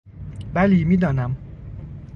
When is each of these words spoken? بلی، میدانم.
بلی، 0.53 0.83
میدانم. 0.83 1.37